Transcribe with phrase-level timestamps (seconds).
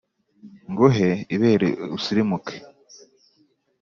[0.69, 2.55] nguhe ibere usirimuke.